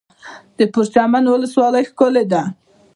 [0.57, 2.41] د پرچمن ولسوالۍ ښکلې ده